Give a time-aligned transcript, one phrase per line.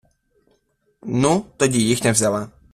[1.11, 2.49] Ну, тоді їхня взяла.